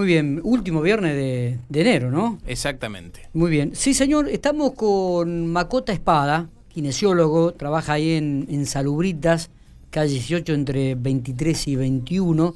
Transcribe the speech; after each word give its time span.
Muy 0.00 0.06
bien, 0.06 0.40
último 0.44 0.80
viernes 0.80 1.14
de, 1.14 1.58
enero, 1.78 2.10
¿no? 2.10 2.38
Exactamente. 2.46 3.28
Muy 3.34 3.50
bien. 3.50 3.72
Sí, 3.74 3.92
señor, 3.92 4.30
estamos 4.30 4.72
con 4.72 5.46
Macota 5.52 5.92
Espada, 5.92 6.48
kinesiólogo, 6.70 7.52
trabaja 7.52 7.92
ahí 7.92 8.12
en, 8.12 8.64
Salubritas, 8.64 9.50
calle 9.90 10.14
18 10.14 10.54
entre 10.54 10.94
23 10.94 11.68
y 11.68 11.76
21, 11.76 12.54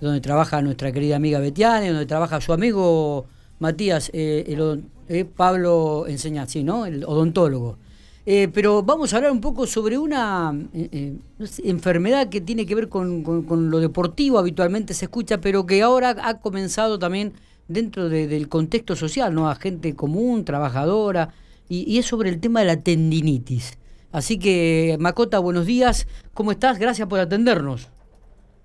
donde 0.00 0.20
trabaja 0.22 0.62
nuestra 0.62 0.90
querida 0.90 1.16
amiga 1.16 1.38
Betiane, 1.38 1.90
donde 1.90 2.06
trabaja 2.06 2.40
su 2.40 2.54
amigo 2.54 3.26
Matías, 3.58 4.10
eh, 4.14 4.46
el, 4.48 4.84
eh, 5.10 5.26
Pablo 5.26 6.06
Enseña, 6.08 6.46
sí, 6.48 6.64
¿no? 6.64 6.86
El 6.86 7.04
odontólogo. 7.04 7.76
Eh, 8.28 8.48
pero 8.52 8.82
vamos 8.82 9.12
a 9.12 9.18
hablar 9.18 9.30
un 9.30 9.40
poco 9.40 9.68
sobre 9.68 9.96
una 9.98 10.52
eh, 10.74 10.88
eh, 10.90 11.16
enfermedad 11.62 12.28
que 12.28 12.40
tiene 12.40 12.66
que 12.66 12.74
ver 12.74 12.88
con, 12.88 13.22
lo 13.70 13.78
deportivo, 13.78 14.40
habitualmente 14.40 14.94
se 14.94 15.04
escucha, 15.04 15.40
pero 15.40 15.64
que 15.64 15.80
ahora 15.80 16.16
ha 16.20 16.40
comenzado 16.40 16.98
también 16.98 17.34
dentro 17.68 18.08
del 18.08 18.48
contexto 18.48 18.96
social, 18.96 19.32
¿no? 19.32 19.48
A 19.48 19.54
gente 19.54 19.94
común, 19.94 20.44
trabajadora, 20.44 21.34
y, 21.68 21.98
es 21.98 22.06
sobre 22.06 22.30
el 22.30 22.40
tema 22.40 22.60
de 22.60 22.66
la 22.66 22.80
tendinitis. 22.80 23.78
Así 24.10 24.38
que, 24.38 24.96
Macota, 24.98 25.38
buenos 25.38 25.66
días, 25.66 26.08
¿cómo 26.34 26.50
estás? 26.50 26.80
Gracias 26.80 27.06
por 27.06 27.20
atendernos. 27.20 27.88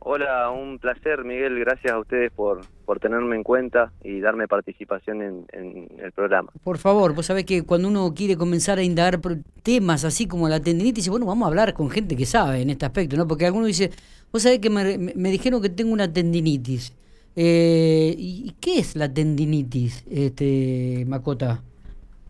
Hola, 0.03 0.49
un 0.49 0.79
placer, 0.79 1.23
Miguel. 1.23 1.59
Gracias 1.59 1.93
a 1.93 1.99
ustedes 1.99 2.31
por, 2.31 2.61
por 2.85 2.99
tenerme 2.99 3.35
en 3.35 3.43
cuenta 3.43 3.91
y 4.03 4.19
darme 4.19 4.47
participación 4.47 5.21
en, 5.21 5.87
el 5.99 6.11
programa. 6.11 6.51
Por 6.63 6.79
favor, 6.79 7.13
vos 7.13 7.27
sabés 7.27 7.45
que 7.45 7.61
cuando 7.63 7.87
uno 7.87 8.11
quiere 8.15 8.35
comenzar 8.35 8.79
a 8.79 8.83
indagar 8.83 9.19
temas 9.61 10.03
así 10.03 10.27
como 10.27 10.49
la 10.49 10.59
tendinitis, 10.59 11.07
bueno, 11.07 11.27
vamos 11.27 11.45
a 11.45 11.49
hablar 11.49 11.75
con 11.75 11.91
gente 11.91 12.17
que 12.17 12.25
sabe 12.25 12.63
en 12.63 12.71
este 12.71 12.83
aspecto, 12.83 13.15
¿no? 13.15 13.27
Porque 13.27 13.45
alguno 13.45 13.67
dice, 13.67 13.91
vos 14.31 14.41
sabés 14.41 14.57
que 14.57 14.71
me, 14.71 15.29
dijeron 15.29 15.61
que 15.61 15.69
tengo 15.69 15.93
una 15.93 16.11
tendinitis. 16.11 16.97
Eh, 17.35 18.15
¿Y 18.17 18.55
qué 18.59 18.79
es 18.79 18.95
la 18.95 19.13
tendinitis, 19.13 20.03
este 20.09 21.05
Macota? 21.07 21.61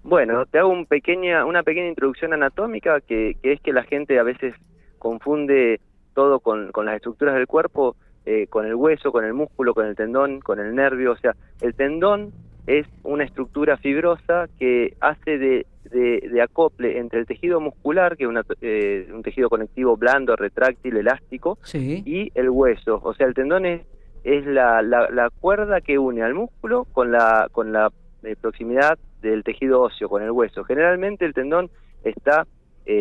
Bueno, 0.03 0.45
te 0.45 0.59
hago 0.59 0.69
un 0.69 0.85
pequeña, 0.85 1.45
una 1.45 1.63
pequeña 1.63 1.87
introducción 1.87 2.33
anatómica 2.33 2.99
que, 2.99 3.37
que 3.41 3.53
es 3.53 3.61
que 3.61 3.71
la 3.71 3.83
gente 3.83 4.19
a 4.19 4.23
veces 4.23 4.55
confunde 4.99 5.79
todo 6.13 6.39
con, 6.39 6.71
con 6.71 6.85
las 6.85 6.95
estructuras 6.95 7.35
del 7.35 7.47
cuerpo, 7.47 7.95
eh, 8.23 8.45
con 8.47 8.67
el 8.67 8.75
hueso, 8.75 9.11
con 9.11 9.25
el 9.25 9.33
músculo, 9.33 9.73
con 9.73 9.87
el 9.87 9.95
tendón, 9.95 10.41
con 10.41 10.59
el 10.59 10.75
nervio. 10.75 11.13
O 11.13 11.17
sea, 11.17 11.35
el 11.59 11.73
tendón 11.73 12.31
es 12.67 12.85
una 13.01 13.23
estructura 13.23 13.77
fibrosa 13.77 14.47
que 14.59 14.93
hace 14.99 15.39
de, 15.39 15.65
de, 15.85 16.39
acople 16.39 16.99
entre 16.99 17.19
el 17.19 17.25
tejido 17.25 17.59
muscular, 17.59 18.15
que 18.17 18.25
es 18.25 18.29
eh, 18.61 19.09
un 19.11 19.23
tejido 19.23 19.49
conectivo 19.49 19.97
blando, 19.97 20.35
retráctil, 20.35 20.97
elástico, 20.97 21.57
y 21.73 22.31
el 22.35 22.51
hueso. 22.51 23.01
O 23.03 23.15
sea, 23.15 23.25
el 23.25 23.33
tendón 23.33 23.65
es, 23.65 23.81
es 24.23 24.45
la, 24.45 24.83
la, 24.83 25.31
cuerda 25.39 25.81
que 25.81 25.97
une 25.97 26.21
al 26.21 26.35
músculo 26.35 26.85
con 26.93 27.11
la, 27.11 27.47
con 27.51 27.73
la 27.73 27.91
eh, 28.21 28.35
proximidad 28.39 28.99
del 29.23 29.43
tejido 29.43 29.81
óseo, 29.81 30.09
con 30.09 30.21
el 30.21 30.29
hueso. 30.29 30.63
Generalmente 30.63 31.25
el 31.25 31.33
tendón 31.33 31.71
está, 32.03 32.45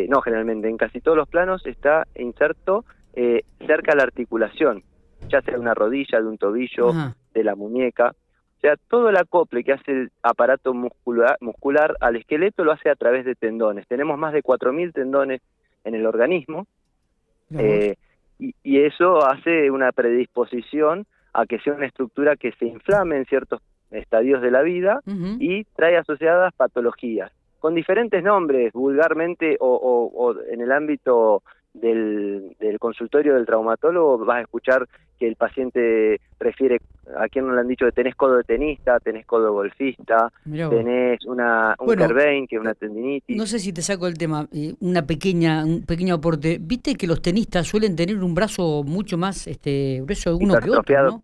no 0.09 0.23
generalmente, 0.23 0.67
en 0.67 0.79
casi 0.79 1.03
todos 1.03 1.19
los 1.19 1.29
planos 1.29 1.67
está 1.67 2.07
inserto 2.15 2.87
eh, 3.15 3.43
cerca 3.67 3.93
a 3.93 3.97
la 3.97 4.05
articulación, 4.05 4.83
ya 5.29 5.41
sea 5.43 5.55
de 5.55 5.61
una 5.61 5.75
rodilla, 5.75 6.21
de 6.21 6.27
un 6.27 6.39
tobillo, 6.39 6.93
de 7.35 7.45
la 7.45 7.55
muñeca. 7.55 8.15
O 8.57 8.61
sea, 8.61 8.77
todo 8.89 9.09
el 9.09 9.17
acople 9.17 9.65
que 9.65 9.73
hace 9.73 9.91
el 9.91 10.13
aparato 10.23 10.75
muscular, 10.75 11.37
muscular 11.41 11.97
al 12.01 12.17
esqueleto 12.17 12.63
lo 12.63 12.73
hace 12.73 12.91
a 12.91 12.95
través 12.95 13.25
de 13.25 13.35
tendones. 13.35 13.87
Tenemos 13.89 14.19
más 14.19 14.33
de 14.33 14.43
4.000 14.43 14.93
tendones 14.93 15.41
en 15.85 15.95
el 15.95 16.07
organismo 16.07 16.67
eh, 17.57 17.97
y, 18.39 18.55
eso 18.63 19.27
hace 19.27 19.71
una 19.71 19.93
predisposición 19.93 21.07
a 21.33 21.47
que 21.47 21.59
sea 21.61 21.75
una 21.75 21.87
estructura 21.87 22.37
que 22.37 22.53
se 22.53 22.67
inflame 22.67 23.17
en 23.17 23.25
ciertos 23.27 23.61
estadios 23.91 24.41
de 24.43 24.51
la 24.51 24.63
vida 24.63 25.01
y 25.07 25.65
trae 25.65 25.97
asociadas 25.97 26.55
patologías, 26.55 27.33
con 27.59 27.75
diferentes 27.75 28.23
nombres, 28.23 28.73
vulgarmente 28.73 29.57
o 29.59 30.35
en 30.51 30.61
el 30.61 30.71
ámbito 30.71 31.43
del, 31.75 32.57
del, 32.59 32.79
consultorio 32.79 33.35
del 33.35 33.47
traumatólogo 33.47 34.25
vas 34.25 34.39
a 34.39 34.41
escuchar 34.43 34.89
que 35.19 35.29
el 35.29 35.37
paciente 35.37 36.21
refiere, 36.39 36.81
a 37.17 37.29
quien 37.29 37.47
no 37.47 37.55
le 37.55 37.61
han 37.61 37.69
dicho 37.69 37.85
que 37.85 37.93
tenés 37.93 38.15
codo 38.15 38.39
de 38.39 38.45
tenista, 38.45 38.99
tenés 39.01 39.27
codo 39.27 39.45
de 39.45 39.51
golfista, 39.51 40.33
tenés 40.45 41.25
una, 41.27 41.77
un 41.79 41.87
bueno, 41.87 42.09
que 42.09 42.57
es 42.57 42.61
una 42.61 42.75
tendinitis. 42.75 43.37
No 43.37 43.47
sé 43.47 43.59
si 43.59 43.73
te 43.73 43.83
saco 43.83 44.07
el 44.07 44.17
tema, 44.17 44.49
eh, 44.53 44.75
una 44.81 45.07
pequeña, 45.07 45.65
un 45.65 45.85
pequeño 45.85 46.15
aporte. 46.15 46.59
¿Viste 46.59 46.95
que 46.95 47.07
los 47.07 47.21
tenistas 47.21 47.67
suelen 47.67 47.97
tener 47.97 48.17
un 48.23 48.35
brazo 48.35 48.83
mucho 48.83 49.19
más 49.19 49.47
este, 49.47 50.01
grueso 50.03 50.37
uno 50.37 50.59
que 50.59 50.71
otro, 50.71 51.03
¿no? 51.03 51.23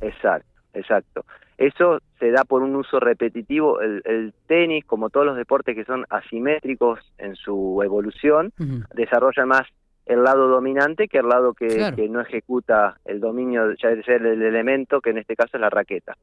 Exacto, 0.00 0.48
exacto. 0.74 1.24
Eso 1.58 2.00
se 2.18 2.30
da 2.30 2.44
por 2.44 2.62
un 2.62 2.76
uso 2.76 3.00
repetitivo. 3.00 3.80
El, 3.80 4.34
tenis, 4.46 4.84
como 4.84 5.10
todos 5.10 5.26
los 5.26 5.36
deportes 5.36 5.74
que 5.74 5.84
son 5.84 6.04
asimétricos 6.10 7.00
en 7.18 7.34
su 7.34 7.80
evolución, 7.82 8.52
desarrolla 8.94 9.46
más 9.46 9.62
el 10.06 10.22
lado 10.22 10.48
dominante 10.48 11.08
que 11.08 11.18
el 11.18 11.28
lado 11.28 11.52
que, 11.52 11.92
no 12.08 12.20
ejecuta 12.20 12.98
el 13.04 13.20
dominio, 13.20 13.74
ya 13.74 13.90
es 13.90 14.06
el 14.06 14.42
elemento, 14.42 15.00
que 15.00 15.10
en 15.10 15.18
este 15.18 15.34
caso 15.34 15.56
es 15.56 15.60
la 15.60 15.70
raqueta. 15.70 16.16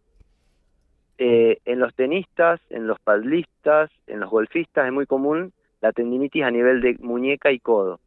Eh, 1.17 1.59
en 1.65 1.79
los 1.79 1.93
tenistas, 1.93 2.59
en 2.69 2.87
los 2.87 2.99
padlistas, 2.99 3.91
en 4.07 4.19
los 4.19 4.29
golfistas 4.29 4.87
es 4.87 4.93
muy 4.93 5.05
común 5.05 5.53
la 5.81 5.91
tendinitis 5.91 6.43
a 6.43 6.51
nivel 6.51 6.81
de 6.81 6.97
muñeca 7.01 7.51
y 7.51 7.59
codo. 7.59 7.99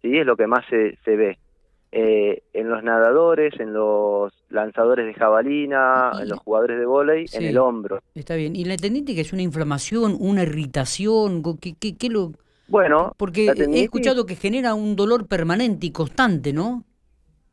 ¿sí? 0.00 0.16
Es 0.16 0.24
lo 0.24 0.36
que 0.36 0.46
más 0.46 0.64
se, 0.66 0.96
se 1.04 1.16
ve. 1.16 1.38
Eh, 1.98 2.42
en 2.52 2.68
los 2.68 2.82
nadadores, 2.82 3.58
en 3.58 3.72
los 3.72 4.30
lanzadores 4.50 5.06
de 5.06 5.14
jabalina, 5.14 6.12
en 6.20 6.28
los 6.28 6.38
jugadores 6.40 6.78
de 6.78 6.84
vóley, 6.84 7.24
en 7.32 7.44
el 7.44 7.56
hombro. 7.56 8.00
Está 8.14 8.34
bien. 8.34 8.54
¿Y 8.54 8.66
la 8.66 8.76
tendinitis 8.76 9.14
que 9.14 9.22
es 9.22 9.32
una 9.32 9.40
inflamación, 9.40 10.14
una 10.20 10.42
irritación? 10.42 11.42
¿Qué, 11.58 11.74
qué, 11.80 11.96
qué 11.96 12.10
lo...? 12.10 12.32
Bueno, 12.68 13.14
porque 13.16 13.46
he 13.46 13.82
escuchado 13.82 14.26
que 14.26 14.34
genera 14.34 14.74
un 14.74 14.94
dolor 14.94 15.26
permanente 15.26 15.86
y 15.86 15.90
constante, 15.90 16.52
¿no? 16.52 16.84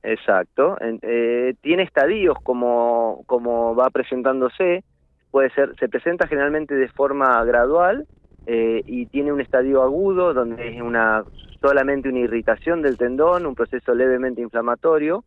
Exacto. 0.01 0.75
Eh, 0.81 1.53
tiene 1.61 1.83
estadios 1.83 2.35
como, 2.43 3.23
como 3.27 3.75
va 3.75 3.89
presentándose. 3.91 4.83
Puede 5.31 5.51
ser, 5.51 5.73
se 5.79 5.87
presenta 5.87 6.27
generalmente 6.27 6.75
de 6.75 6.89
forma 6.89 7.41
gradual 7.45 8.07
eh, 8.45 8.81
y 8.85 9.05
tiene 9.05 9.31
un 9.31 9.39
estadio 9.39 9.83
agudo 9.83 10.33
donde 10.33 10.75
es 10.75 10.81
una 10.81 11.23
solamente 11.63 12.09
una 12.09 12.19
irritación 12.19 12.81
del 12.81 12.97
tendón, 12.97 13.46
un 13.46 13.56
proceso 13.56 13.96
levemente 13.96 14.41
inflamatorio 14.41 15.24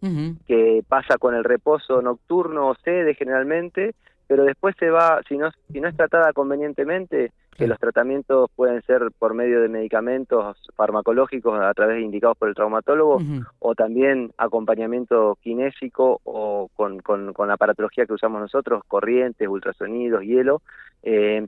que 0.46 0.84
pasa 0.86 1.16
con 1.16 1.34
el 1.34 1.44
reposo 1.44 2.02
nocturno 2.02 2.68
o 2.68 2.74
sede 2.74 3.14
generalmente, 3.14 3.94
pero 4.26 4.44
después 4.44 4.76
se 4.78 4.90
va, 4.90 5.22
si 5.26 5.38
no, 5.38 5.50
si 5.72 5.80
no 5.80 5.88
es 5.88 5.96
tratada 5.96 6.34
convenientemente, 6.34 7.32
que 7.56 7.66
los 7.66 7.78
tratamientos 7.78 8.50
pueden 8.54 8.82
ser 8.82 9.00
por 9.18 9.32
medio 9.32 9.62
de 9.62 9.70
medicamentos 9.70 10.58
farmacológicos 10.76 11.58
a 11.58 11.72
través 11.72 11.96
de 11.96 12.02
indicados 12.02 12.36
por 12.36 12.50
el 12.50 12.54
traumatólogo 12.54 13.18
o 13.58 13.74
también 13.74 14.30
acompañamiento 14.36 15.38
kinésico 15.40 16.20
o 16.24 16.68
con, 16.76 16.98
con, 17.00 17.32
con, 17.32 17.48
la 17.48 17.54
aparatología 17.54 18.04
que 18.04 18.12
usamos 18.12 18.42
nosotros, 18.42 18.82
corrientes, 18.86 19.48
ultrasonidos, 19.48 20.20
hielo, 20.22 20.60
eh, 21.02 21.46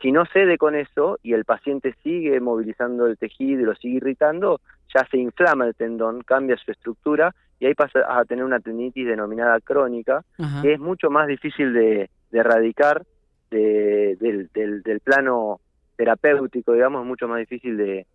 si 0.00 0.12
no 0.12 0.24
cede 0.26 0.58
con 0.58 0.74
eso 0.74 1.18
y 1.22 1.32
el 1.32 1.44
paciente 1.44 1.94
sigue 2.02 2.40
movilizando 2.40 3.06
el 3.06 3.16
tejido 3.16 3.62
y 3.62 3.64
lo 3.64 3.74
sigue 3.74 3.96
irritando, 3.96 4.60
ya 4.94 5.06
se 5.10 5.18
inflama 5.18 5.66
el 5.66 5.74
tendón, 5.74 6.22
cambia 6.22 6.56
su 6.56 6.70
estructura 6.70 7.34
y 7.60 7.66
ahí 7.66 7.74
pasa 7.74 8.00
a 8.08 8.24
tener 8.24 8.44
una 8.44 8.60
tendinitis 8.60 9.06
denominada 9.06 9.60
crónica, 9.60 10.24
que 10.62 10.74
es 10.74 10.80
mucho 10.80 11.10
más 11.10 11.26
difícil 11.26 11.72
de, 11.72 12.10
erradicar 12.32 13.04
del, 13.50 14.18
del, 14.52 15.00
plano 15.00 15.60
terapéutico, 15.96 16.72
digamos, 16.72 17.02
es 17.02 17.08
mucho 17.08 17.26
más 17.26 17.38
difícil 17.38 17.76
de, 17.76 18.06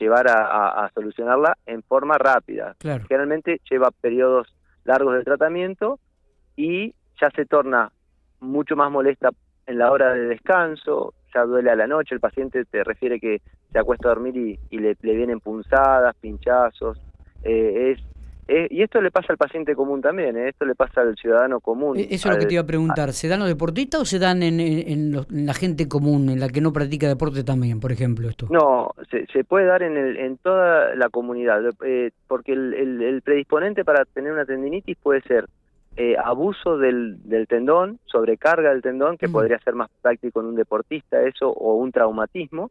llevar 0.00 0.26
a, 0.28 0.90
solucionarla 0.92 1.56
en 1.66 1.82
forma 1.84 2.18
rápida. 2.18 2.74
Generalmente 2.80 3.60
lleva 3.70 3.92
periodos 3.92 4.52
largos 4.84 5.14
de 5.14 5.22
tratamiento 5.22 6.00
y 6.56 6.94
ya 7.20 7.30
se 7.30 7.46
torna 7.46 7.92
mucho 8.40 8.74
más 8.74 8.90
molesta 8.90 9.30
en 9.68 9.78
la 9.78 9.92
hora 9.92 10.14
de 10.14 10.26
descanso, 10.28 11.14
ya 11.34 11.42
duele 11.42 11.70
a 11.70 11.76
la 11.76 11.86
noche, 11.86 12.14
el 12.14 12.20
paciente 12.20 12.64
te 12.64 12.82
refiere 12.82 13.20
que 13.20 13.42
se 13.70 13.78
acuesta 13.78 14.08
a 14.08 14.14
dormir 14.14 14.58
y, 14.70 14.78
le, 14.78 14.96
vienen 15.02 15.40
punzadas, 15.40 16.16
pinchazos. 16.16 16.98
Eh, 17.44 17.92
es, 17.92 18.00
y 18.70 18.82
esto 18.82 19.02
le 19.02 19.10
pasa 19.10 19.30
al 19.30 19.36
paciente 19.36 19.74
común 19.74 20.00
también, 20.00 20.34
eh, 20.38 20.48
esto 20.48 20.64
le 20.64 20.74
pasa 20.74 21.02
al 21.02 21.14
ciudadano 21.16 21.60
común. 21.60 21.98
E, 21.98 22.08
eso 22.10 22.30
es 22.30 22.34
lo 22.34 22.40
que 22.40 22.46
te 22.46 22.54
iba 22.54 22.62
a 22.62 22.66
preguntar, 22.66 23.12
¿se 23.12 23.28
dan 23.28 23.40
los 23.40 23.48
deportistas 23.48 24.00
o 24.00 24.04
se 24.06 24.18
dan 24.18 24.42
en, 24.42 25.12
la 25.12 25.52
gente 25.52 25.86
común, 25.86 26.30
en 26.30 26.40
la 26.40 26.48
que 26.48 26.62
no 26.62 26.72
practica 26.72 27.06
deporte 27.06 27.44
también, 27.44 27.78
por 27.78 27.92
ejemplo? 27.92 28.26
esto 28.26 28.46
No, 28.48 28.94
se, 29.10 29.44
puede 29.44 29.66
dar 29.66 29.82
en, 29.82 29.98
el, 29.98 30.16
en 30.16 30.38
toda 30.38 30.94
la 30.94 31.10
comunidad, 31.10 31.60
eh, 31.84 32.10
porque 32.26 32.52
el, 32.52 33.02
el 33.02 33.20
predisponente 33.20 33.84
para 33.84 34.06
tener 34.06 34.32
una 34.32 34.46
tendinitis 34.46 34.96
puede 34.96 35.20
ser 35.22 35.46
eh, 36.00 36.16
abuso 36.16 36.78
del, 36.78 37.16
del, 37.28 37.48
tendón, 37.48 37.98
sobrecarga 38.06 38.70
del 38.70 38.82
tendón, 38.82 39.18
que 39.18 39.28
podría 39.28 39.58
ser 39.58 39.74
más 39.74 39.90
práctico 40.00 40.40
en 40.40 40.46
un 40.46 40.54
deportista 40.54 41.20
eso, 41.22 41.50
o 41.50 41.74
un 41.74 41.90
traumatismo, 41.90 42.70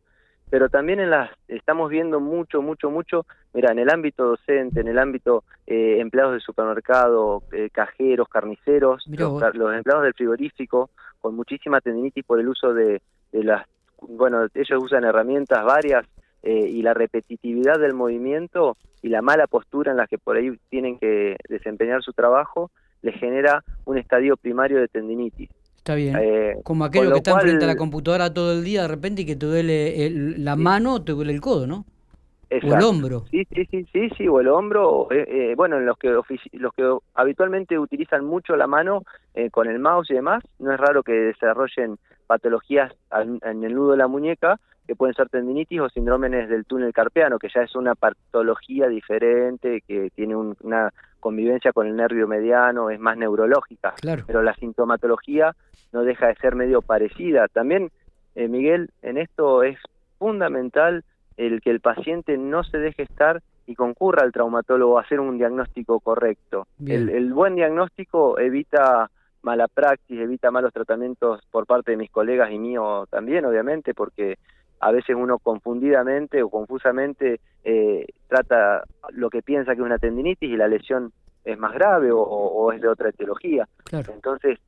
pero 0.50 0.70
también 0.70 1.02
en 1.02 1.10
las 1.10 1.30
estamos 1.50 1.90
viendo 1.90 2.22
mucho, 2.22 2.62
mucho, 2.62 2.90
mucho, 2.90 3.26
mira, 3.54 3.74
en 3.74 3.80
el 3.80 3.90
ámbito 3.90 4.24
docente, 4.24 4.80
en 4.80 4.88
el 4.88 4.98
ámbito 4.98 5.44
eh, 5.66 5.98
empleados 6.00 6.36
de 6.36 6.40
supermercado, 6.40 7.44
eh, 7.52 7.70
cajeros, 7.70 8.30
carniceros, 8.30 9.04
los, 9.08 9.44
empleados 9.44 10.04
del 10.04 10.14
frigorífico, 10.14 10.90
con 11.20 11.36
muchísima 11.36 11.82
tendinitis 11.82 12.24
por 12.24 12.40
el 12.40 12.48
uso 12.48 12.74
de, 12.74 13.02
de 13.34 13.44
las, 13.44 13.68
bueno, 14.00 14.48
ellos 14.54 14.82
usan 14.82 15.04
herramientas 15.04 15.66
varias 15.66 16.06
eh, 16.44 16.70
y 16.70 16.82
la 16.82 16.94
repetitividad 16.94 17.78
del 17.78 17.94
movimiento 17.94 18.78
y 19.02 19.10
la 19.10 19.22
mala 19.22 19.48
postura 19.48 19.92
en 19.92 19.98
la 19.98 20.08
que 20.08 20.18
por 20.18 20.38
ahí 20.38 20.58
tienen 20.70 20.98
que 20.98 21.36
desempeñar 21.50 22.02
su 22.04 22.14
trabajo 22.14 22.72
les 23.02 23.16
genera 23.20 23.64
un 23.86 23.98
estadio 23.98 24.38
primario 24.38 24.80
de 24.80 24.88
tendinitis. 24.88 25.50
Está 25.78 25.96
bien. 25.96 26.16
Eh, 26.20 26.56
Como 26.64 26.84
aquello 26.84 27.12
que 27.12 27.18
está 27.18 27.40
frente 27.40 27.64
a 27.64 27.68
la 27.68 27.78
computadora 27.78 28.34
todo 28.34 28.52
el 28.54 28.64
día 28.64 28.82
de 28.82 28.88
repente 28.90 29.22
y 29.22 29.26
que 29.26 29.36
te 29.36 29.46
duele 29.46 30.10
la 30.38 30.56
mano 30.56 30.96
o 30.96 31.02
te 31.02 31.14
duele 31.14 31.32
el 31.32 31.40
codo, 31.40 31.66
¿no? 31.66 31.86
O 32.50 32.76
el 32.76 32.84
hombro. 32.84 33.26
Sí, 33.32 33.46
sí, 33.54 33.66
sí, 33.72 33.86
sí, 33.92 34.10
sí 34.18 34.28
o 34.28 34.40
el 34.40 34.48
hombro. 34.48 35.08
Eh, 35.12 35.26
eh, 35.28 35.54
bueno, 35.56 35.78
en 35.78 35.86
los 35.86 35.98
que 35.98 36.10
los 36.10 36.74
que 36.74 36.98
habitualmente 37.14 37.80
utilizan 37.80 38.26
mucho 38.26 38.56
la 38.56 38.68
mano 38.68 39.04
con 39.52 39.68
el 39.68 39.80
mouse 39.80 40.10
y 40.10 40.16
demás, 40.16 40.44
no 40.60 40.74
es 40.74 40.80
raro 40.80 41.04
que 41.04 41.12
desarrollen 41.12 41.98
patologías 42.26 42.92
en 43.12 43.64
el 43.64 43.74
nudo 43.74 43.92
de 43.92 43.98
la 43.98 44.08
muñeca 44.08 44.60
que 44.88 44.96
pueden 44.96 45.14
ser 45.14 45.30
tendinitis 45.30 45.82
o 45.82 45.90
síndromes 45.90 46.50
del 46.50 46.66
túnel 46.66 46.94
carpeano, 46.94 47.38
que 47.38 47.50
ya 47.54 47.62
es 47.62 47.76
una 47.76 47.94
patología 47.94 48.88
diferente, 48.88 49.84
que 49.86 50.10
tiene 50.16 50.36
una 50.36 50.94
convivencia 51.20 51.74
con 51.74 51.88
el 51.88 51.96
nervio 51.96 52.28
mediano, 52.28 52.90
es 52.90 53.00
más 53.00 53.18
neurológica. 53.18 53.94
Claro. 54.00 54.24
Pero 54.26 54.42
la 54.42 54.54
sintomatología 54.56 55.56
no 55.92 56.04
deja 56.04 56.28
de 56.28 56.36
ser 56.36 56.56
medio 56.56 56.82
parecida. 56.82 57.48
También, 57.48 57.92
eh, 58.36 58.48
Miguel, 58.48 58.92
en 59.02 59.18
esto 59.18 59.64
es 59.64 59.78
fundamental 60.20 61.04
el 61.38 61.62
que 61.62 61.70
el 61.70 61.80
paciente 61.80 62.38
no 62.38 62.64
se 62.64 62.78
deje 62.78 63.04
estar 63.04 63.42
y 63.68 63.76
concurra 63.76 64.24
al 64.24 64.32
traumatólogo 64.32 64.98
a 64.98 65.02
hacer 65.02 65.20
un 65.20 65.38
diagnóstico 65.38 66.00
correcto. 66.00 66.68
El, 66.86 67.10
el, 67.10 67.34
buen 67.34 67.56
diagnóstico 67.56 68.40
evita 68.40 69.12
mala 69.42 69.68
praxis, 69.68 70.20
evita 70.20 70.52
malos 70.52 70.74
tratamientos 70.74 71.42
por 71.52 71.66
parte 71.66 71.92
de 71.92 71.98
mis 71.98 72.10
colegas 72.10 72.52
y 72.52 72.58
mío 72.58 73.06
también, 73.10 73.46
obviamente, 73.46 73.94
porque 73.94 74.38
a 74.80 74.92
veces 74.92 75.16
uno 75.16 75.40
confundidamente 75.40 76.44
o 76.44 76.50
confusamente 76.50 77.40
eh, 77.64 78.06
trata 78.28 78.84
lo 79.12 79.30
que 79.30 79.42
piensa 79.42 79.74
que 79.74 79.82
es 79.82 79.86
una 79.86 79.98
tendinitis 79.98 80.50
y 80.50 80.58
la 80.58 80.68
lesión 80.68 81.12
es 81.44 81.58
más 81.58 81.74
grave 81.74 82.10
o, 82.12 82.72
es 82.74 82.82
de 82.82 82.90
otra 82.90 83.10
etiología. 83.10 83.68
Entonces, 83.92 84.60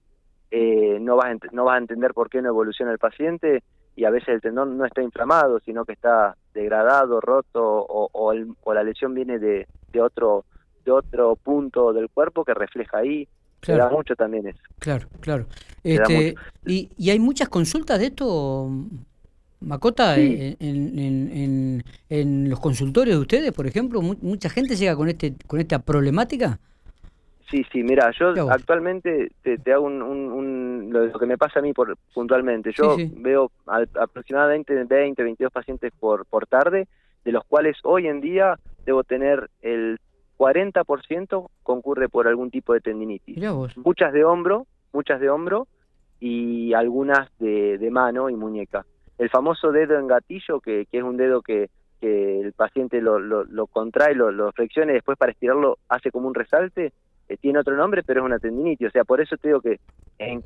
eh, 0.50 0.98
no, 1.02 1.18
vas 1.18 1.32
a 1.32 1.38
no 1.52 1.66
vas 1.66 1.76
a 1.76 1.80
entender 1.80 2.14
por 2.14 2.30
qué 2.30 2.42
no 2.42 2.50
evoluciona 2.50 2.92
el 2.92 3.00
paciente 3.00 3.64
y 3.96 4.06
a 4.06 4.10
veces 4.10 4.30
el 4.30 4.42
tendón 4.42 4.78
no 4.78 4.86
está 4.86 5.02
inflamado, 5.02 5.60
sino 5.60 5.84
que 5.84 5.92
está 5.92 6.36
degradado, 6.54 7.20
roto 7.20 7.62
o, 7.64 8.10
o, 8.14 8.74
la 8.74 8.84
lesión 8.84 9.14
viene 9.14 9.40
de, 9.40 9.68
de, 9.92 10.02
otro, 10.02 10.46
de 10.86 10.92
otro 10.92 11.36
punto 11.36 11.92
del 11.92 12.10
cuerpo 12.10 12.46
que 12.46 12.54
refleja 12.54 13.00
ahí. 13.00 13.28
Claro. 13.60 13.84
da 13.84 13.90
mucho 13.90 14.16
también 14.16 14.48
eso. 14.48 14.62
Claro, 14.80 15.10
claro. 15.20 15.46
Este, 15.84 16.34
y, 16.66 16.90
¿Y 16.98 17.10
hay 17.10 17.20
muchas 17.20 17.50
consultas 17.50 18.00
de 18.00 18.06
esto, 18.06 18.70
Macota, 19.62 20.18
en, 20.18 20.56
en, 20.60 21.84
en, 22.10 22.50
los 22.50 22.60
consultorios 22.60 23.18
de 23.18 23.22
ustedes, 23.22 23.52
por 23.52 23.68
ejemplo, 23.68 24.02
mucha 24.02 24.50
gente 24.50 24.76
llega 24.76 24.96
con 24.96 25.10
este 25.10 25.34
con 25.48 25.60
esta 25.60 25.80
problemática. 25.80 26.60
Sí, 27.50 27.66
sí, 27.72 27.84
mira, 27.84 28.12
yo 28.12 28.30
actualmente 28.52 29.32
te, 29.42 29.74
hago 29.74 29.86
un, 29.86 30.90
lo, 30.92 31.18
que 31.18 31.26
me 31.26 31.38
pasa 31.38 31.60
a 31.60 31.62
mí 31.64 31.74
por, 31.74 31.98
puntualmente. 32.14 32.72
Yo 32.72 32.96
veo 33.18 33.52
aproximadamente 33.66 34.76
20, 34.76 35.24
22 35.24 35.52
pacientes 35.52 35.92
por, 36.00 36.26
por 36.28 36.46
tarde, 36.46 36.88
de 37.26 37.32
los 37.32 37.44
cuales 37.46 37.78
hoy 37.84 38.08
en 38.08 38.22
día 38.22 38.60
debo 38.86 39.04
tener 39.04 39.50
el 39.64 40.00
40% 40.38 41.50
concurre 41.64 42.08
por 42.08 42.28
algún 42.28 42.52
tipo 42.52 42.74
de 42.74 42.82
tendinitis. 42.82 43.38
Muchas 43.78 44.14
de 44.14 44.24
hombro, 44.24 44.68
muchas 44.94 45.20
de 45.20 45.30
hombro 45.30 45.68
y 46.20 46.74
algunas 46.74 47.30
de, 47.40 47.80
de 47.80 47.90
mano 47.90 48.30
y 48.30 48.36
muñeca 48.36 48.86
el 49.20 49.30
famoso 49.30 49.72
dedo 49.72 50.00
en 50.00 50.08
gatillo, 50.08 50.60
que, 50.62 50.86
que 50.86 50.98
es 50.98 51.04
un 51.04 51.18
dedo 51.18 51.42
que, 51.42 51.70
que 52.00 52.40
el 52.40 52.54
paciente 52.54 53.02
lo, 53.02 53.20
lo, 53.20 53.68
contrae, 53.68 54.16
lo, 54.16 54.32
lo, 54.32 54.52
flexiona 54.54 54.92
y 54.92 54.96
después 54.96 55.18
para 55.18 55.34
estirarlo 55.34 55.78
hace 55.90 56.10
como 56.10 56.28
un 56.28 56.34
resalte, 56.34 56.94
eh, 57.28 57.38
tiene 57.38 57.60
otro 57.60 57.76
nombre, 57.76 58.02
pero 58.02 58.22
es 58.22 58.26
una 58.26 58.40
tendinitis. 58.40 58.88
O 58.88 58.92
sea, 58.92 59.04
por 59.04 59.22
eso 59.22 59.36
te 59.38 59.50
digo 59.50 59.62
que 59.62 59.80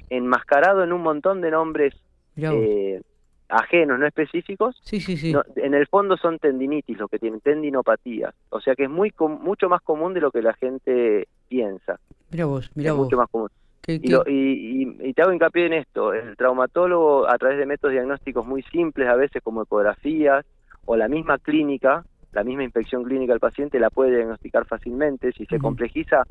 enmascarado 0.10 0.84
en 0.84 0.92
un 0.92 1.02
montón 1.02 1.42
de 1.42 1.52
nombres 1.52 1.94
eh, 2.36 3.00
ajenos, 3.48 4.00
no 4.00 4.08
específicos, 4.08 4.76
sí, 4.84 5.00
sí, 5.00 5.18
sí. 5.18 5.34
en 5.56 5.76
el 5.76 5.88
fondo 5.88 6.18
son 6.18 6.40
tendinitis 6.40 6.98
lo 6.98 7.08
que 7.08 7.20
tienen, 7.20 7.42
tendinopatías. 7.42 8.34
O 8.50 8.60
sea 8.60 8.76
que 8.76 8.86
es 8.86 8.90
muy 8.90 9.14
mucho 9.20 9.70
más 9.70 9.82
común 9.82 10.16
de 10.16 10.22
lo 10.22 10.32
que 10.32 10.42
la 10.42 10.54
gente 10.54 11.28
piensa. 11.48 12.00
Mira 12.32 12.46
vos, 12.46 12.72
mira 12.74 12.94
vos. 12.94 13.06
Mucho 13.06 13.18
más 13.18 13.30
común. 13.30 13.50
Y, 13.86 15.14
te 15.14 15.22
hago 15.22 15.34
hincapié 15.34 15.66
en 15.66 15.74
esto, 15.74 16.14
el 16.14 16.38
traumatólogo 16.38 17.30
a 17.30 17.38
través 17.38 17.58
de 17.58 17.66
métodos 17.66 17.94
diagnósticos 17.94 18.46
muy 18.46 18.64
simples, 18.64 19.08
a 19.10 19.16
veces 19.16 19.42
como 19.44 19.64
ecografías 19.64 20.46
o 20.86 20.96
la 20.96 21.08
misma 21.08 21.38
clínica, 21.38 22.06
la 22.32 22.44
misma 22.44 22.64
inspección 22.64 23.04
clínica 23.04 23.34
del 23.34 23.40
paciente 23.40 23.80
la 23.80 23.90
puede 23.90 24.16
diagnosticar 24.16 24.66
fácilmente, 24.66 25.32
si 25.34 25.46
se 25.46 25.60
complejiza 25.60 26.24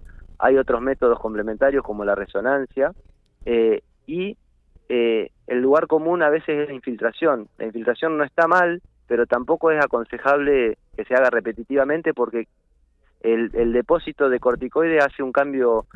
hay 0.43 0.57
otros 0.57 0.81
métodos 0.81 1.21
complementarios 1.21 1.85
como 1.85 2.05
la 2.05 2.17
resonancia 2.17 2.93
eh, 3.45 3.83
y 4.07 4.37
eh, 4.89 5.31
el 5.47 5.61
lugar 5.61 5.87
común 5.87 6.23
a 6.23 6.31
veces 6.31 6.59
es 6.59 6.69
la 6.69 6.75
infiltración, 6.75 7.49
la 7.59 7.67
infiltración 7.67 8.19
no 8.19 8.25
está 8.25 8.49
mal, 8.49 8.83
pero 9.07 9.27
tampoco 9.27 9.71
es 9.71 9.83
aconsejable 9.83 10.79
que 10.97 11.05
se 11.05 11.15
haga 11.15 11.31
repetitivamente 11.31 12.13
porque 12.13 12.49
el, 13.23 13.51
el 13.55 13.73
depósito 13.73 14.29
de 14.29 14.41
corticoide 14.41 14.99
hace 14.99 15.23
un 15.23 15.33
cambio 15.33 15.87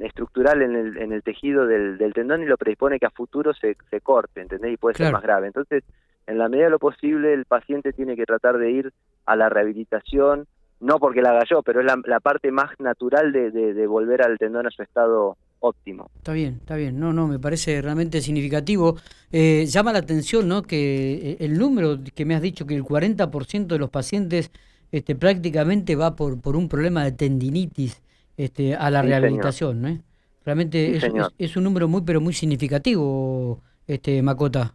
estructural 0.00 0.62
en 0.62 0.76
el, 0.76 0.96
en 0.98 1.12
el 1.12 1.22
tejido 1.22 1.66
del, 1.66 1.96
del, 1.98 2.12
tendón 2.12 2.42
y 2.42 2.46
lo 2.46 2.56
predispone 2.56 2.98
que 2.98 3.06
a 3.06 3.10
futuro 3.10 3.54
se, 3.54 3.76
se 3.90 4.00
corte, 4.00 4.40
¿entendés? 4.40 4.74
Y 4.74 4.76
puede 4.76 4.96
ser 4.96 5.12
más 5.12 5.22
grave. 5.22 5.46
Entonces, 5.46 5.84
en 6.26 6.38
la 6.38 6.48
medida 6.48 6.66
de 6.66 6.70
lo 6.70 6.78
posible, 6.78 7.32
el 7.32 7.44
paciente 7.44 7.92
tiene 7.92 8.16
que 8.16 8.26
tratar 8.26 8.58
de 8.58 8.70
ir 8.70 8.92
a 9.26 9.36
la 9.36 9.48
rehabilitación, 9.48 10.46
no 10.80 10.98
porque 10.98 11.22
la 11.22 11.30
haga 11.30 11.44
yo, 11.48 11.62
pero 11.62 11.80
es 11.80 11.86
la, 11.86 11.98
la 12.04 12.20
parte 12.20 12.50
más 12.50 12.70
natural 12.78 13.32
de, 13.32 13.50
de, 13.50 13.86
volver 13.86 14.22
al 14.22 14.36
tendón 14.38 14.66
a 14.66 14.70
su 14.70 14.82
estado 14.82 15.36
óptimo. 15.60 16.10
Está 16.16 16.32
bien, 16.32 16.58
está 16.60 16.76
bien. 16.76 17.00
No, 17.00 17.12
no, 17.12 17.26
me 17.26 17.38
parece 17.38 17.80
realmente 17.80 18.20
significativo. 18.20 18.96
Eh, 19.32 19.64
llama 19.66 19.92
la 19.92 20.00
atención, 20.00 20.48
¿no? 20.48 20.62
Que 20.62 21.14
eh, 21.14 21.36
el 21.40 21.58
número 21.58 21.98
que 22.14 22.24
me 22.24 22.34
has 22.34 22.42
dicho 22.42 22.66
que 22.66 22.74
el 22.74 22.84
40% 22.84 23.66
de 23.66 23.78
los 23.78 23.90
pacientes 23.90 24.50
este, 24.92 25.14
prácticamente 25.14 25.96
va 25.96 26.16
por, 26.16 26.40
por 26.40 26.56
un 26.56 26.68
problema 26.68 27.04
de 27.04 27.12
tendinitis 27.12 28.02
este, 28.36 28.74
a 28.74 28.90
la 28.90 29.02
rehabilitación, 29.02 29.82
¿no? 29.82 29.98
Realmente 30.44 30.98
es, 31.38 31.56
un 31.56 31.64
número 31.64 31.88
muy, 31.88 32.02
pero 32.06 32.20
muy 32.20 32.32
significativo, 32.32 33.60
este 33.88 34.22
Macota. 34.22 34.74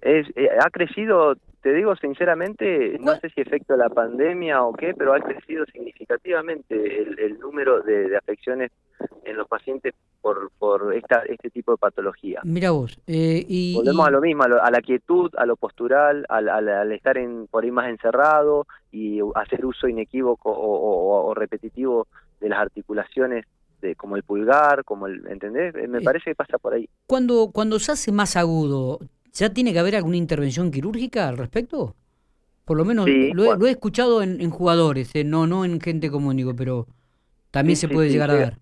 Es, 0.00 0.28
eh, 0.36 0.48
ha 0.64 0.70
crecido, 0.70 1.34
te 1.62 1.72
digo 1.74 1.96
sinceramente, 1.96 2.96
no 3.00 3.16
sé 3.16 3.28
si 3.30 3.40
efecto 3.40 3.72
de 3.72 3.80
la 3.80 3.88
pandemia 3.88 4.62
o 4.62 4.72
qué, 4.72 4.94
pero 4.96 5.12
ha 5.12 5.20
crecido 5.20 5.66
significativamente 5.66 7.02
el, 7.24 7.40
número 7.40 7.82
de, 7.82 8.16
afecciones 8.16 8.70
en 9.24 9.36
los 9.36 9.48
pacientes 9.48 9.94
por, 10.20 10.50
por 10.58 10.94
esta, 10.94 11.22
este 11.28 11.50
tipo 11.50 11.72
de 11.72 11.78
patología. 11.78 12.40
Mira 12.44 12.70
vos. 12.70 12.98
Eh, 13.06 13.44
y, 13.48 13.74
Volvemos 13.74 14.06
a 14.06 14.10
lo 14.10 14.20
mismo, 14.20 14.44
a, 14.44 14.70
la 14.70 14.80
quietud, 14.80 15.30
a 15.36 15.46
lo 15.46 15.56
postural, 15.56 16.26
al, 16.28 16.48
al, 16.48 16.92
estar 16.92 17.18
en, 17.18 17.46
por 17.46 17.64
ahí 17.64 17.70
más 17.70 17.88
encerrado 17.88 18.66
y 18.92 19.20
hacer 19.34 19.64
uso 19.64 19.88
inequívoco 19.88 20.52
o 20.52 21.32
repetitivo 21.34 22.06
de 22.40 22.48
las 22.48 22.60
articulaciones 22.60 23.46
de, 23.80 23.96
como 23.96 24.16
el 24.16 24.22
pulgar, 24.22 24.84
como 24.84 25.06
el, 25.06 25.26
¿entendés? 25.26 25.74
Me 25.74 25.98
eh, 25.98 26.02
parece 26.02 26.30
que 26.30 26.34
pasa 26.34 26.58
por 26.58 26.74
ahí. 26.74 26.88
Cuando, 27.06 27.50
cuando 27.52 27.78
se 27.78 27.92
hace 27.92 28.12
más 28.12 28.36
agudo, 28.36 29.00
¿ya 29.32 29.52
tiene 29.52 29.72
que 29.72 29.78
haber 29.78 29.96
alguna 29.96 30.16
intervención 30.16 30.70
quirúrgica 30.70 31.28
al 31.28 31.38
respecto? 31.38 31.94
Por 32.64 32.76
lo 32.76 32.84
menos 32.84 33.08
lo, 33.08 33.66
he, 33.66 33.70
escuchado 33.70 34.22
en, 34.22 34.48
jugadores, 34.50 35.10
eh, 35.14 35.24
no, 35.24 35.46
no 35.46 35.64
en 35.64 35.80
gente 35.80 36.10
común, 36.10 36.36
digo, 36.36 36.54
pero 36.54 36.86
también 37.50 37.76
se 37.76 37.88
puede 37.88 38.10
llegar 38.10 38.30
a 38.30 38.34
ver. 38.34 38.58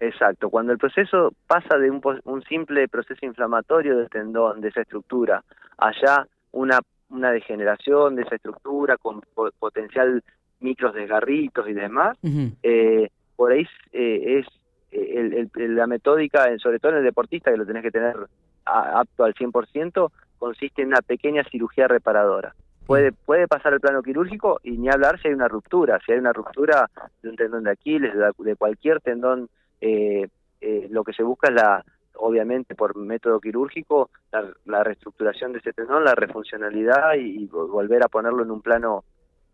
Exacto, 0.00 0.48
cuando 0.48 0.72
el 0.72 0.78
proceso 0.78 1.34
pasa 1.46 1.76
de 1.76 1.90
un, 1.90 2.00
un 2.24 2.42
simple 2.44 2.88
proceso 2.88 3.26
inflamatorio 3.26 3.98
del 3.98 4.08
tendón, 4.08 4.62
de 4.62 4.68
esa 4.68 4.80
estructura, 4.80 5.44
allá 5.76 6.26
una, 6.52 6.80
una 7.10 7.30
degeneración 7.30 8.16
de 8.16 8.22
esa 8.22 8.36
estructura 8.36 8.96
con 8.96 9.20
potencial 9.58 10.22
micros 10.60 10.94
desgarritos 10.94 11.68
y 11.68 11.74
demás, 11.74 12.16
eh, 12.62 13.10
por 13.36 13.52
ahí 13.52 13.66
eh, 13.92 14.40
es 14.40 14.46
eh, 14.92 15.48
la 15.54 15.86
metódica, 15.86 16.46
sobre 16.58 16.78
todo 16.78 16.92
en 16.92 16.98
el 16.98 17.04
deportista, 17.04 17.50
que 17.50 17.56
lo 17.56 17.66
tenés 17.66 17.82
que 17.82 17.90
tener 17.90 18.16
apto 18.64 19.24
al 19.24 19.34
100%, 19.34 20.10
consiste 20.38 20.82
en 20.82 20.88
una 20.88 21.02
pequeña 21.02 21.44
cirugía 21.44 21.88
reparadora. 21.88 22.54
Puede, 22.86 23.12
puede 23.12 23.46
pasar 23.46 23.72
el 23.72 23.80
plano 23.80 24.02
quirúrgico 24.02 24.60
y 24.64 24.72
ni 24.72 24.88
hablar 24.88 25.20
si 25.20 25.28
hay 25.28 25.34
una 25.34 25.46
ruptura, 25.46 26.00
si 26.04 26.12
hay 26.12 26.18
una 26.18 26.32
ruptura 26.32 26.90
de 27.22 27.28
un 27.28 27.36
tendón 27.36 27.64
de 27.64 27.70
Aquiles, 27.70 28.12
de, 28.38 28.56
cualquier 28.56 29.00
tendón, 29.00 29.48
lo 29.80 31.04
que 31.04 31.12
se 31.12 31.22
busca 31.22 31.48
es 31.48 31.54
la 31.54 31.84
obviamente 32.20 32.74
por 32.74 32.96
método 32.96 33.40
quirúrgico, 33.40 34.10
la, 34.64 34.84
reestructuración 34.84 35.52
de 35.52 35.58
ese 35.58 35.72
tendón, 35.72 36.04
la 36.04 36.14
refuncionalidad 36.14 37.14
y, 37.18 37.46
volver 37.46 38.02
a 38.04 38.08
ponerlo 38.08 38.42
en 38.42 38.50
un 38.50 38.62
plano 38.62 39.04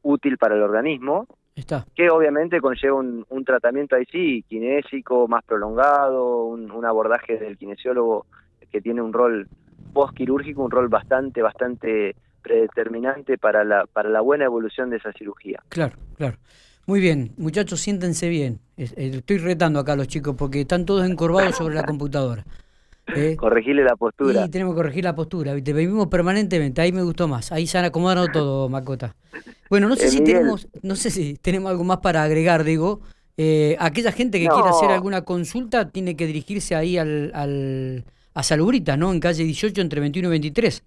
útil 0.03 0.37
para 0.39 0.55
el 0.55 0.63
organismo, 0.63 1.27
Está. 1.55 1.87
que 1.95 2.11
obviamente 2.11 2.61
conlleva 2.61 2.97
un, 2.97 3.45
tratamiento 3.45 3.97
ahí 3.97 4.05
sí, 4.11 4.45
kinésico, 4.49 5.27
más 5.29 5.45
prolongado, 5.45 6.45
un, 6.45 6.85
abordaje 6.85 7.39
del 7.39 7.57
kinesiólogo 7.57 8.27
que 8.71 8.81
tiene 8.81 9.01
un 9.01 9.13
rol 9.13 9.49
postquirúrgico, 9.93 10.63
un 10.63 10.71
rol 10.71 10.89
bastante, 10.89 11.41
bastante 11.43 12.17
predeterminante 12.43 13.39
para 13.39 13.65
la, 13.65 13.87
para 13.87 14.09
la 14.09 14.21
buena 14.21 14.45
evolución 14.45 14.91
de 14.91 14.99
esa 14.99 15.13
cirugía. 15.13 15.63
Claro, 15.69 15.97
claro. 16.17 16.37
Muy 16.87 17.01
bien, 17.01 17.33
muchachos, 17.37 17.81
siéntense 17.81 18.29
bien. 18.29 18.61
Eh, 18.77 18.89
estoy 18.97 19.39
retando 19.39 19.81
acá 19.81 19.95
a 19.95 19.97
los 19.97 20.07
chicos 20.09 20.37
porque 20.39 20.61
están 20.61 20.85
todos 20.85 21.09
encorvados 21.09 21.57
sobre 21.57 21.75
la 21.75 21.83
computadora. 21.85 22.45
¿eh? 23.15 23.37
Corregirle 23.37 23.85
la 23.85 23.97
postura. 23.97 24.45
Sí, 24.45 24.51
tenemos 24.51 24.75
que 24.75 24.77
corregir 24.77 25.05
la 25.05 25.15
postura, 25.15 25.55
¿viste? 25.55 25.73
Vivimos 25.73 26.09
permanentemente, 26.09 26.81
ahí 26.81 26.93
me 26.93 27.03
gustó 27.03 27.29
más. 27.29 27.53
Ahí 27.53 27.67
se 27.67 27.79
han 27.79 27.85
acomodado 27.85 28.29
todo, 28.29 28.69
Macota. 28.69 29.15
Bueno, 29.69 29.89
no 29.89 29.97
sé 29.97 30.07
eh, 30.07 30.11
si 30.11 30.25
tenemos, 30.25 30.69
no 30.83 30.97
sé 30.97 31.11
si 31.11 31.37
tenemos 31.37 31.71
algo 31.71 31.85
más 31.85 31.99
para 31.99 32.23
agregar, 32.23 32.65
digo. 32.65 33.01
Eh, 33.37 33.77
aquella 33.79 34.13
gente 34.13 34.39
que 34.39 34.47
quiera 34.47 34.71
hacer 34.71 34.91
alguna 34.91 35.23
consulta 35.23 35.91
tiene 35.91 36.17
que 36.17 36.27
dirigirse 36.27 36.75
ahí 36.75 36.97
al, 36.97 37.31
al, 37.35 38.05
a 38.33 38.43
Salubrita, 38.43 38.97
¿no? 38.97 39.13
En 39.13 39.21
calle 39.21 39.45
18 39.45 39.81
entre 39.81 40.01
21 40.01 40.29
y 40.29 40.31
23. 40.31 40.85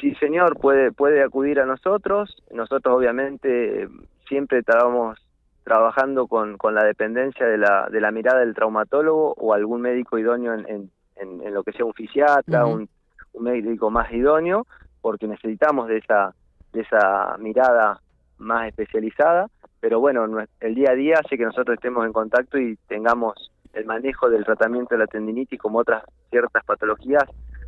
Sí, 0.00 0.14
señor, 0.16 0.58
puede, 0.58 0.90
puede 0.90 1.22
acudir 1.22 1.60
a 1.60 1.66
nosotros. 1.66 2.34
Nosotros 2.52 2.96
obviamente 2.96 3.86
siempre 4.32 4.60
estábamos 4.60 5.18
trabajando 5.62 6.26
con, 6.26 6.56
con 6.56 6.74
la 6.74 6.84
dependencia 6.84 7.46
de 7.46 7.58
la, 7.58 7.86
de 7.90 8.00
la 8.00 8.10
mirada 8.10 8.40
del 8.40 8.54
traumatólogo 8.54 9.34
o 9.34 9.52
algún 9.52 9.82
médico 9.82 10.18
idóneo 10.18 10.54
en, 10.54 10.66
en, 10.66 11.42
en, 11.42 11.52
lo 11.52 11.62
que 11.62 11.72
sea 11.72 11.84
un 11.84 11.92
fisiatra, 11.92 12.64
un, 12.64 12.88
un, 13.34 13.44
médico 13.44 13.90
más 13.90 14.10
idóneo, 14.10 14.66
porque 15.02 15.28
necesitamos 15.28 15.86
de 15.88 15.98
esa, 15.98 16.34
de 16.72 16.80
esa 16.80 17.36
mirada 17.40 18.00
más 18.38 18.68
especializada, 18.68 19.48
pero 19.80 20.00
bueno, 20.00 20.26
el 20.60 20.74
día 20.74 20.92
a 20.92 20.94
día 20.94 21.20
hace 21.22 21.36
que 21.36 21.44
nosotros 21.44 21.74
estemos 21.74 22.06
en 22.06 22.14
contacto 22.14 22.58
y 22.58 22.78
tengamos 22.88 23.52
el 23.74 23.84
manejo 23.84 24.30
del 24.30 24.46
tratamiento 24.46 24.94
de 24.94 25.00
la 25.00 25.06
tendinitis 25.06 25.60
como 25.60 25.80
otras 25.80 26.04
ciertas 26.30 26.64
patologías 26.64 27.24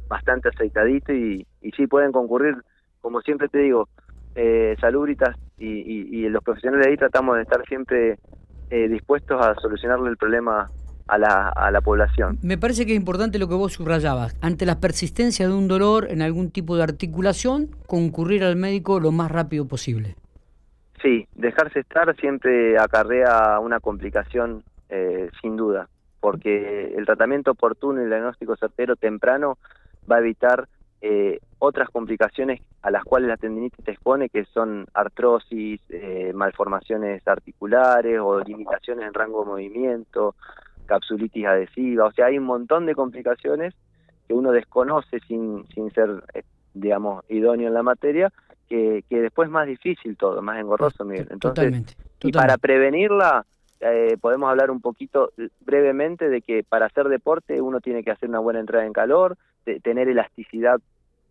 bastante 0.09 0.49
aceitadito 0.49 1.13
y, 1.13 1.47
y 1.61 1.71
sí 1.73 1.87
pueden 1.87 2.11
concurrir, 2.11 2.57
como 3.03 3.21
siempre 3.21 3.49
te 3.49 3.59
digo, 3.59 3.87
eh, 4.35 4.77
Salubritas 4.81 5.37
y, 5.59 6.29
los 6.29 6.43
profesionales 6.43 6.87
de 6.87 6.93
ahí 6.93 6.97
tratamos 6.97 7.37
de 7.37 7.43
estar 7.43 7.65
siempre 7.67 8.19
eh, 8.71 8.89
dispuestos 8.89 9.41
a 9.41 9.55
solucionarle 9.55 10.11
el 10.11 10.17
problema 10.17 10.69
a 11.07 11.19
la, 11.19 11.51
a 11.51 11.71
la 11.71 11.81
población. 11.81 12.39
Me 12.43 12.59
parece 12.59 12.87
que 12.87 12.93
es 12.93 12.99
importante 12.99 13.39
lo 13.39 13.49
que 13.49 13.55
vos 13.55 13.75
subrayabas. 13.75 14.37
Ante 14.41 14.67
la 14.67 14.81
persistencia 14.81 15.47
de 15.47 15.55
un 15.55 15.69
dolor 15.69 16.07
en 16.11 16.23
algún 16.23 16.51
tipo 16.51 16.77
de 16.77 16.83
articulación, 16.83 17.69
concurrir 17.87 18.43
al 18.43 18.57
médico 18.57 19.01
lo 19.01 19.13
más 19.13 19.31
rápido 19.31 19.67
posible. 19.67 20.17
Sí, 21.03 21.27
dejarse 21.35 21.81
estar 21.81 22.17
siempre 22.17 22.79
acarrea 22.79 23.59
una 23.61 23.79
complicación 23.79 24.65
eh, 24.89 25.29
sin 25.43 25.57
duda, 25.57 25.89
porque 26.21 26.95
el 26.97 27.05
tratamiento 27.05 27.51
oportuno 27.51 28.01
y 28.01 28.05
el 28.05 28.11
diagnóstico 28.11 28.57
certero 28.57 28.97
temprano 28.97 29.59
va 30.11 30.17
a 30.17 30.21
evitar 30.21 30.67
eh, 31.07 31.39
otras 31.59 31.91
complicaciones 31.91 32.63
a 32.81 32.91
las 32.91 33.05
cuales 33.05 33.29
la 33.29 33.37
tendinitis 33.37 33.85
te 33.85 33.91
expone, 33.91 34.31
que 34.31 34.47
son 34.47 34.87
artrosis, 34.95 35.79
eh, 35.91 36.33
malformaciones 36.35 37.29
articulares 37.29 38.19
o 38.21 38.41
limitaciones 38.41 39.07
en 39.07 39.13
rango 39.13 39.45
de 39.45 39.51
movimiento, 39.51 40.35
capsulitis 40.87 41.45
adhesiva, 41.45 42.07
o 42.07 42.13
sea, 42.13 42.27
hay 42.27 42.39
un 42.39 42.45
montón 42.45 42.87
de 42.87 42.95
complicaciones 42.95 43.75
que 44.27 44.33
uno 44.33 44.51
desconoce 44.51 45.21
sin, 45.29 45.67
sin 45.75 45.91
ser, 45.91 46.25
eh, 46.33 46.43
digamos, 46.73 47.23
idóneo 47.29 47.69
en 47.69 47.75
la 47.75 47.83
materia, 47.83 48.33
que, 48.67 49.05
que 49.11 49.21
después 49.21 49.49
es 49.49 49.53
más 49.53 49.67
difícil 49.67 50.17
todo, 50.17 50.41
más 50.41 50.59
engorroso, 50.59 51.05
Miguel. 51.05 51.29
Entonces, 51.31 51.85
y 52.23 52.33
para 52.33 52.57
prevenirla, 52.57 53.45
podemos 54.23 54.49
hablar 54.49 54.71
un 54.71 54.81
poquito 54.81 55.33
brevemente 55.61 56.31
de 56.31 56.41
que 56.41 56.65
para 56.65 56.87
hacer 56.87 57.09
deporte 57.09 57.61
uno 57.61 57.81
tiene 57.83 58.03
que 58.03 58.11
hacer 58.11 58.31
una 58.31 58.39
buena 58.39 58.61
entrada 58.61 58.87
en 58.87 58.95
calor, 58.95 59.37
de 59.67 59.81
tener 59.81 60.09
elasticidad 60.09 60.81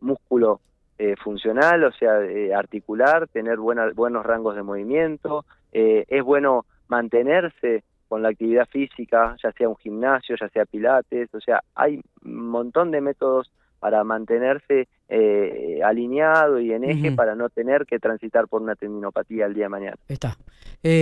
músculo 0.03 0.59
eh, 0.99 1.15
funcional, 1.15 1.83
o 1.85 1.91
sea, 1.91 2.21
eh, 2.21 2.53
articular, 2.53 3.27
tener 3.27 3.57
buenos 3.57 4.25
rangos 4.25 4.55
de 4.55 4.63
movimiento. 4.63 5.45
Eh, 5.71 6.05
es 6.07 6.23
bueno 6.23 6.65
mantenerse 6.87 7.83
con 8.07 8.21
la 8.21 8.29
actividad 8.29 8.67
física, 8.67 9.35
ya 9.41 9.51
sea 9.53 9.69
un 9.69 9.77
gimnasio, 9.77 10.35
ya 10.39 10.47
sea 10.49 10.65
pilates, 10.65 11.33
o 11.33 11.41
sea, 11.41 11.63
hay 11.73 11.99
un 12.23 12.47
montón 12.47 12.91
de 12.91 13.01
métodos 13.01 13.51
para 13.83 14.05
mantenerse 14.05 14.87
alineado 15.83 16.59
y 16.59 16.71
en 16.71 16.85
eje 16.85 17.11
para 17.11 17.35
no 17.35 17.49
tener 17.49 17.85
que 17.85 17.99
transitar 17.99 18.47
por 18.47 18.61
una 18.61 18.75
tendinopatía 18.75 19.45
el 19.45 19.53
día 19.53 19.65
de 19.65 19.69
mañana. 19.69 19.97
Está. 20.07 20.37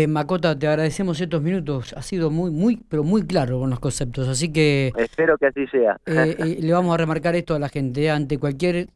Macota, 0.09 0.57
te 0.57 0.67
agradecemos 0.67 1.21
estos 1.21 1.43
minutos. 1.43 1.93
Ha 1.93 2.01
sido 2.01 2.31
muy, 2.31 2.49
muy, 2.49 2.77
pero 2.89 3.03
muy 3.03 3.21
claro 3.25 3.59
con 3.59 3.69
los 3.69 3.79
conceptos, 3.79 4.27
así 4.27 4.51
que... 4.51 4.91
Espero 4.97 5.37
que 5.37 5.45
así 5.45 5.67
sea. 5.67 5.97
le 6.05 6.73
vamos 6.73 6.93
a 6.93 6.97
remarcar 6.97 7.35
esto 7.35 7.53
a 7.53 7.59
la 7.59 7.69
gente. 7.69 8.09
Ante 8.09 8.39
cualquier 8.39 8.87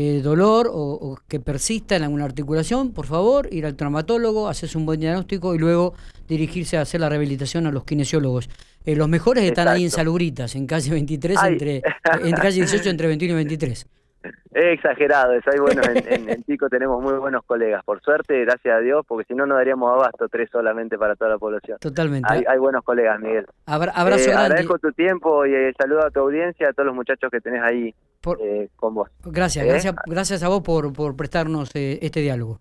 eh, 0.00 0.20
dolor 0.22 0.70
o, 0.72 1.18
que 1.26 1.40
persista 1.40 1.96
en 1.96 2.04
alguna 2.04 2.24
articulación, 2.24 2.92
por 2.92 3.06
favor, 3.06 3.48
ir 3.52 3.66
al 3.66 3.74
traumatólogo, 3.74 4.48
hacerse 4.48 4.78
un 4.78 4.86
buen 4.86 5.00
diagnóstico 5.00 5.56
y 5.56 5.58
luego 5.58 5.94
dirigirse 6.28 6.76
a 6.76 6.82
hacer 6.82 7.00
la 7.00 7.08
rehabilitación 7.08 7.66
a 7.66 7.72
los 7.72 7.82
kinesiólogos. 7.82 8.48
Eh, 8.88 8.96
los 8.96 9.06
mejores 9.06 9.44
están 9.44 9.68
ahí 9.68 9.84
en 9.84 9.90
Salubritas, 9.90 10.56
en 10.56 10.66
calle 10.66 10.90
23, 10.90 11.42
entre, 11.42 11.82
en 12.24 12.32
calle 12.36 12.62
18 12.62 12.88
entre 12.88 13.06
21 13.08 13.34
y 13.34 13.36
23. 13.36 13.86
Es 14.22 14.32
exagerado, 14.54 15.34
eso 15.34 15.50
hay 15.52 15.58
bueno, 15.58 15.82
en, 16.06 16.30
en, 16.30 16.42
Pico 16.42 16.70
tenemos 16.70 17.02
muy 17.02 17.12
buenos 17.18 17.44
colegas, 17.44 17.84
por 17.84 18.00
suerte, 18.00 18.40
gracias 18.46 18.74
a 18.74 18.80
Dios, 18.80 19.04
porque 19.06 19.26
si 19.26 19.34
no, 19.34 19.44
no 19.44 19.56
daríamos 19.56 19.92
abasto 19.92 20.26
tres 20.30 20.48
solamente 20.50 20.96
para 20.96 21.16
toda 21.16 21.32
la 21.32 21.36
población. 21.36 21.76
Totalmente. 21.80 22.32
Hay, 22.32 22.58
buenos 22.58 22.82
colegas, 22.82 23.20
Miguel. 23.20 23.44
abrazo 23.66 24.30
eh, 24.30 24.32
Agradezco 24.32 24.78
tu 24.78 24.90
tiempo 24.92 25.44
y 25.44 25.54
eh, 25.54 25.74
saludo 25.78 26.06
a 26.06 26.10
tu 26.10 26.20
audiencia, 26.20 26.70
a 26.70 26.72
todos 26.72 26.86
los 26.86 26.94
muchachos 26.94 27.30
que 27.30 27.42
tenés 27.42 27.60
ahí 27.62 27.94
eh, 28.40 28.70
con 28.76 28.94
vos. 28.94 29.10
Gracias, 29.22 29.66
gracias, 29.66 29.94
gracias 30.06 30.42
a 30.42 30.48
vos 30.48 30.62
por, 30.62 30.94
por 30.94 31.14
prestarnos 31.14 31.68
este 31.74 32.20
diálogo. 32.20 32.58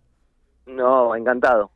No, 0.65 1.15
encantado. 1.15 1.71